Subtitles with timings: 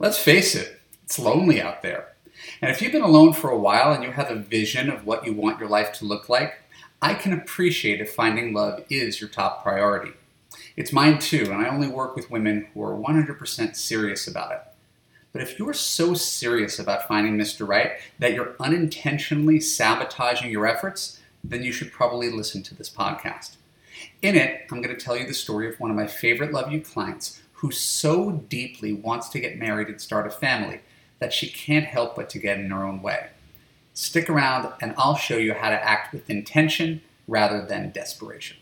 [0.00, 2.12] Let's face it, it's lonely out there.
[2.62, 5.26] And if you've been alone for a while and you have a vision of what
[5.26, 6.54] you want your life to look like,
[7.02, 10.12] I can appreciate if finding love is your top priority.
[10.76, 14.60] It's mine too, and I only work with women who are 100% serious about it.
[15.32, 17.66] But if you're so serious about finding Mr.
[17.66, 23.56] Right that you're unintentionally sabotaging your efforts, then you should probably listen to this podcast.
[24.22, 26.70] In it, I'm going to tell you the story of one of my favorite Love
[26.70, 30.80] U clients who so deeply wants to get married and start a family
[31.18, 33.28] that she can't help but to get in her own way.
[33.94, 38.58] Stick around and I'll show you how to act with intention rather than desperation.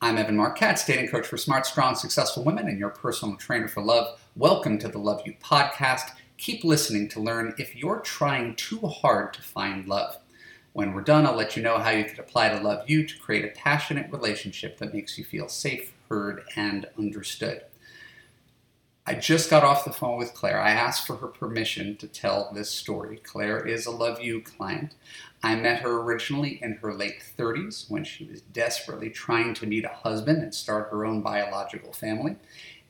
[0.00, 3.66] I'm Evan Marc Katz, dating coach for smart, strong, successful women and your personal trainer
[3.66, 4.20] for love.
[4.36, 6.12] Welcome to the Love U podcast.
[6.36, 10.18] Keep listening to learn if you're trying too hard to find love.
[10.72, 13.18] When we're done, I'll let you know how you can apply to Love U to
[13.18, 17.62] create a passionate relationship that makes you feel safe, heard, and understood.
[19.08, 20.60] I just got off the phone with Claire.
[20.60, 23.16] I asked for her permission to tell this story.
[23.16, 24.94] Claire is a Love U client.
[25.42, 29.86] I met her originally in her late 30s when she was desperately trying to meet
[29.86, 32.36] a husband and start her own biological family.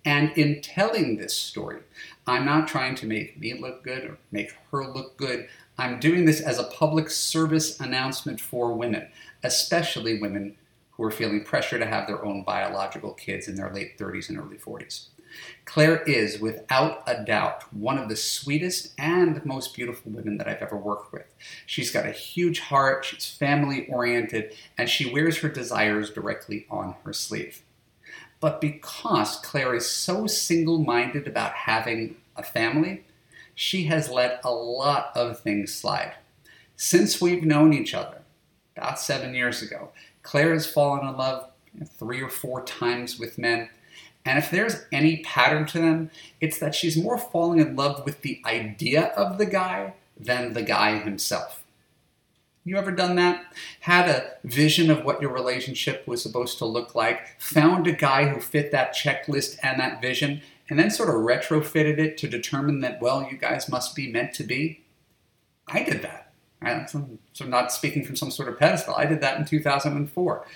[0.04, 1.82] And in telling this story,
[2.26, 5.48] I'm not trying to make me look good or make her look good.
[5.78, 9.06] I'm doing this as a public service announcement for women,
[9.44, 10.56] especially women
[10.90, 14.36] who are feeling pressure to have their own biological kids in their late 30s and
[14.36, 15.10] early 40s.
[15.64, 20.62] Claire is, without a doubt, one of the sweetest and most beautiful women that I've
[20.62, 21.34] ever worked with.
[21.66, 26.94] She's got a huge heart, she's family oriented, and she wears her desires directly on
[27.04, 27.62] her sleeve.
[28.40, 33.04] But because Claire is so single minded about having a family,
[33.54, 36.14] she has let a lot of things slide.
[36.76, 38.22] Since we've known each other,
[38.76, 39.90] about seven years ago,
[40.22, 41.50] Claire has fallen in love
[41.84, 43.68] three or four times with men
[44.28, 48.20] and if there's any pattern to them, it's that she's more falling in love with
[48.20, 51.64] the idea of the guy than the guy himself.
[52.62, 53.46] You ever done that?
[53.80, 58.26] Had a vision of what your relationship was supposed to look like, found a guy
[58.26, 62.80] who fit that checklist and that vision, and then sort of retrofitted it to determine
[62.80, 64.82] that, well, you guys must be meant to be?
[65.66, 66.32] I did that.
[66.60, 66.86] I'm
[67.32, 68.94] so not speaking from some sort of pedestal.
[68.94, 70.46] I did that in 2004.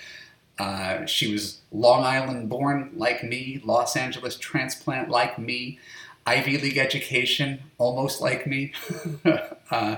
[0.59, 5.79] Uh, she was Long Island born, like me, Los Angeles transplant, like me,
[6.25, 8.71] Ivy League education, almost like me,
[9.71, 9.97] uh,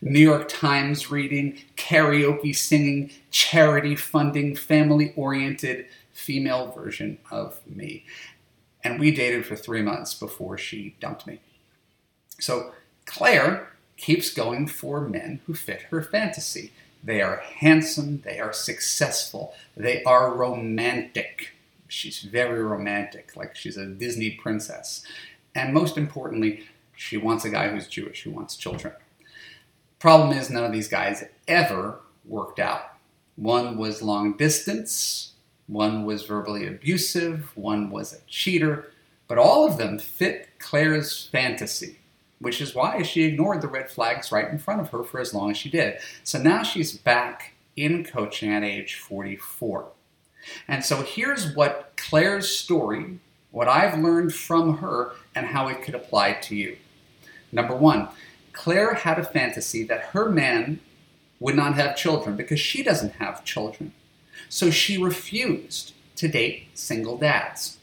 [0.00, 8.04] New York Times reading, karaoke singing, charity funding, family oriented female version of me.
[8.84, 11.40] And we dated for three months before she dumped me.
[12.40, 12.72] So
[13.06, 16.72] Claire keeps going for men who fit her fantasy.
[17.02, 21.50] They are handsome, they are successful, they are romantic.
[21.88, 25.04] She's very romantic, like she's a Disney princess.
[25.54, 26.64] And most importantly,
[26.96, 28.94] she wants a guy who's Jewish, who wants children.
[29.98, 32.94] Problem is, none of these guys ever worked out.
[33.36, 35.32] One was long distance,
[35.66, 38.92] one was verbally abusive, one was a cheater,
[39.26, 41.98] but all of them fit Claire's fantasy
[42.42, 45.32] which is why she ignored the red flags right in front of her for as
[45.32, 45.98] long as she did.
[46.24, 49.86] So now she's back in coaching at age 44.
[50.66, 53.18] And so here's what Claire's story,
[53.52, 56.76] what I've learned from her, and how it could apply to you.
[57.52, 58.08] Number one,
[58.52, 60.80] Claire had a fantasy that her man
[61.38, 63.92] would not have children because she doesn't have children.
[64.48, 67.78] So she refused to date single dads.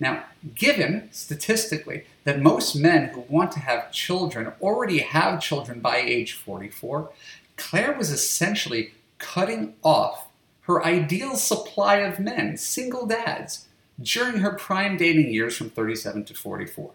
[0.00, 0.24] Now,
[0.54, 6.32] given statistically that most men who want to have children already have children by age
[6.32, 7.10] 44,
[7.56, 10.28] Claire was essentially cutting off
[10.62, 13.68] her ideal supply of men, single dads,
[14.00, 16.92] during her prime dating years from 37 to 44.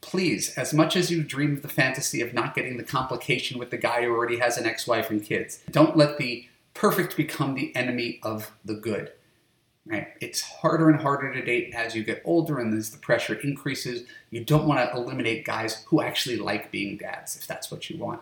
[0.00, 3.70] Please, as much as you dream of the fantasy of not getting the complication with
[3.70, 7.54] the guy who already has an ex wife and kids, don't let the perfect become
[7.54, 9.12] the enemy of the good.
[9.86, 10.08] Right?
[10.20, 14.06] It's harder and harder to date as you get older and as the pressure increases.
[14.30, 17.98] You don't want to eliminate guys who actually like being dads if that's what you
[17.98, 18.20] want.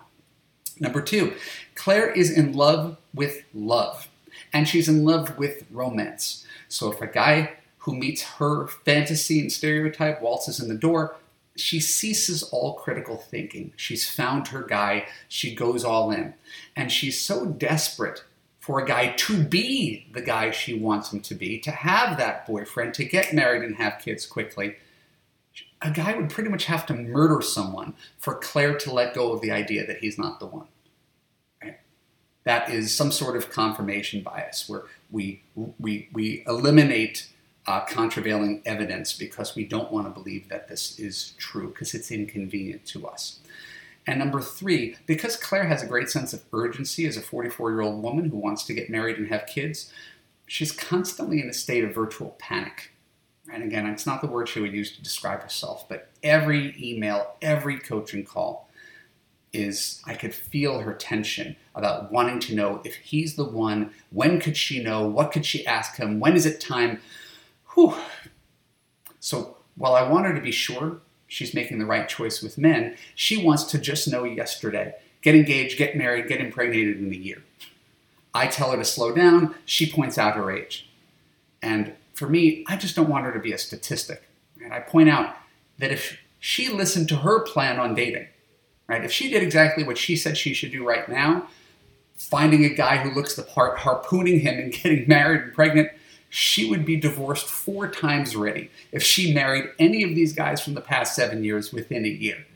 [0.80, 1.34] Number two,
[1.76, 4.08] Claire is in love with love,
[4.52, 6.44] and she's in love with romance.
[6.68, 11.16] So if a guy who meets her fantasy and stereotype waltzes in the door,
[11.56, 13.72] she ceases all critical thinking.
[13.76, 16.34] She's found her guy, she goes all in.
[16.74, 18.24] And she's so desperate
[18.62, 22.46] for a guy to be the guy she wants him to be, to have that
[22.46, 24.76] boyfriend, to get married and have kids quickly,
[25.82, 29.40] a guy would pretty much have to murder someone for Claire to let go of
[29.40, 30.68] the idea that he's not the one.
[32.44, 35.42] That is some sort of confirmation bias where we,
[35.80, 37.28] we, we eliminate
[37.66, 42.12] uh, contravailing evidence because we don't want to believe that this is true because it's
[42.12, 43.40] inconvenient to us.
[44.06, 47.80] And number three, because Claire has a great sense of urgency as a 44 year
[47.82, 49.92] old woman who wants to get married and have kids,
[50.46, 52.92] she's constantly in a state of virtual panic.
[53.52, 57.36] And again, it's not the word she would use to describe herself, but every email,
[57.42, 58.68] every coaching call
[59.52, 64.40] is I could feel her tension about wanting to know if he's the one, when
[64.40, 67.00] could she know, what could she ask him, when is it time?
[67.74, 67.94] Whew.
[69.20, 71.00] So while I want her to be sure
[71.32, 72.94] she's making the right choice with men.
[73.14, 77.42] She wants to just know yesterday get engaged, get married, get impregnated in a year.
[78.34, 79.54] I tell her to slow down.
[79.64, 80.90] She points out her age.
[81.62, 84.22] And for me, I just don't want her to be a statistic.
[84.62, 85.36] And I point out
[85.78, 88.26] that if she listened to her plan on dating,
[88.86, 91.46] right, if she did exactly what she said she should do right now,
[92.14, 95.90] finding a guy who looks the part, harpooning him and getting married and pregnant,
[96.34, 100.72] she would be divorced four times already if she married any of these guys from
[100.72, 102.46] the past seven years within a year.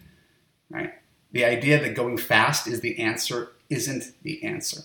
[0.70, 0.94] Right?
[1.32, 4.80] The idea that going fast is the answer isn't the answer.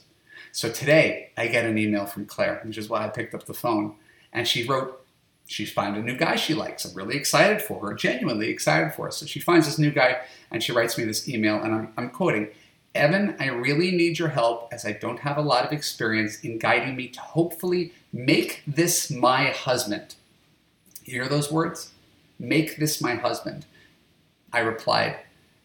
[0.51, 3.53] So today I get an email from Claire, which is why I picked up the
[3.53, 3.95] phone,
[4.33, 5.01] and she wrote
[5.47, 6.83] she's found a new guy she likes.
[6.83, 9.11] I'm really excited for her, genuinely excited for her.
[9.11, 10.19] So she finds this new guy
[10.51, 12.49] and she writes me this email, and I'm, I'm quoting
[12.93, 16.57] Evan, I really need your help as I don't have a lot of experience in
[16.57, 20.15] guiding me to hopefully make this my husband.
[21.05, 21.91] You hear those words?
[22.39, 23.65] Make this my husband.
[24.53, 25.17] I replied,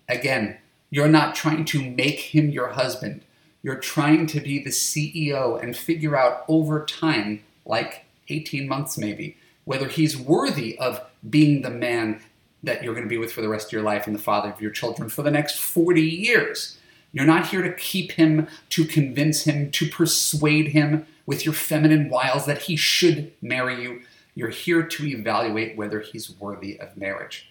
[0.09, 0.59] Again,
[0.91, 3.23] you're not trying to make him your husband.
[3.63, 9.37] You're trying to be the CEO and figure out over time, like 18 months maybe,
[9.65, 12.23] whether he's worthy of being the man
[12.63, 14.51] that you're going to be with for the rest of your life and the father
[14.51, 16.79] of your children for the next 40 years.
[17.17, 22.11] You're not here to keep him, to convince him, to persuade him with your feminine
[22.11, 24.03] wiles that he should marry you.
[24.35, 27.49] You're here to evaluate whether he's worthy of marriage.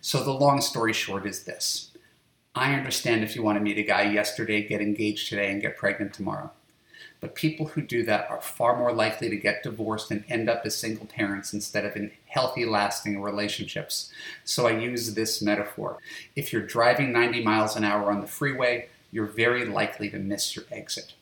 [0.00, 1.90] So, the long story short is this
[2.54, 5.76] I understand if you want to meet a guy yesterday, get engaged today, and get
[5.76, 6.52] pregnant tomorrow.
[7.20, 10.62] But people who do that are far more likely to get divorced and end up
[10.64, 14.12] as single parents instead of in healthy, lasting relationships.
[14.44, 15.98] So I use this metaphor.
[16.36, 20.54] If you're driving 90 miles an hour on the freeway, you're very likely to miss
[20.54, 21.14] your exit.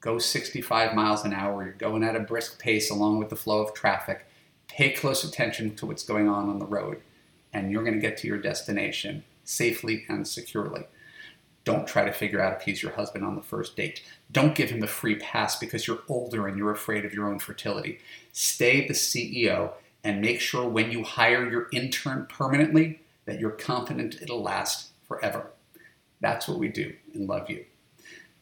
[0.00, 3.60] Go 65 miles an hour, you're going at a brisk pace along with the flow
[3.62, 4.26] of traffic.
[4.68, 7.00] Pay close attention to what's going on on the road,
[7.52, 10.84] and you're going to get to your destination safely and securely.
[11.64, 14.02] Don't try to figure out if he's your husband on the first date.
[14.30, 17.38] Don't give him the free pass because you're older and you're afraid of your own
[17.38, 18.00] fertility.
[18.32, 19.72] Stay the CEO
[20.02, 25.50] and make sure when you hire your intern permanently that you're confident it'll last forever.
[26.24, 27.62] That's what we do in Love U.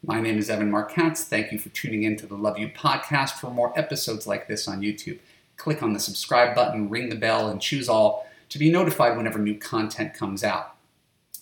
[0.07, 1.25] My name is Evan Marc Katz.
[1.25, 3.41] Thank you for tuning in to the Love U podcast.
[3.41, 5.19] For more episodes like this on YouTube,
[5.57, 9.41] click on the subscribe button, ring the bell, and choose all to be notified whenever
[9.41, 10.77] new content comes out.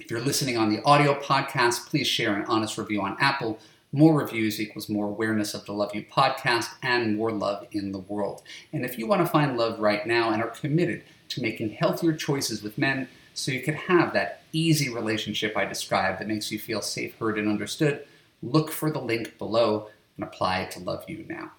[0.00, 3.58] If you're listening on the audio podcast, please share an honest review on Apple.
[3.92, 7.98] More reviews equals more awareness of the Love U podcast and more love in the
[7.98, 8.40] world.
[8.72, 12.14] And if you want to find love right now and are committed to making healthier
[12.14, 16.58] choices with men, so you can have that easy relationship I described that makes you
[16.58, 18.04] feel safe, heard, and understood,
[18.42, 21.52] look for the link below and apply to Love U now.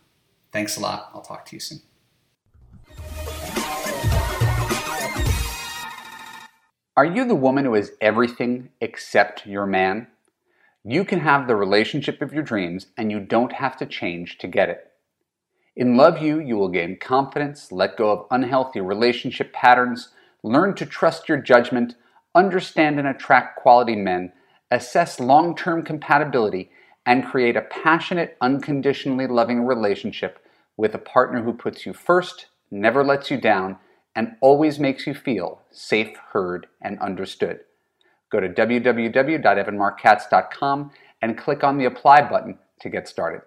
[0.52, 1.12] Thanks a lot.
[1.14, 1.82] I'll talk to you soon.
[6.98, 10.08] Are you the woman who is everything except your man?
[10.84, 14.48] You can have the relationship of your dreams and you don't have to change to
[14.48, 14.92] get it.
[15.76, 20.10] In Love U, you will gain confidence, let go of unhealthy relationship patterns,
[20.44, 21.96] learn to trust your judgment,
[22.36, 24.34] understand and attract quality men,
[24.70, 26.70] assess long term compatibility,
[27.06, 30.40] and create a passionate, unconditionally loving relationship
[30.78, 33.78] with a partner who puts you first, never lets you down,
[34.16, 37.60] and always makes you feel safe, heard, and understood.
[38.32, 43.42] Go to www.evanmarckatz.com and click on the apply button to get started.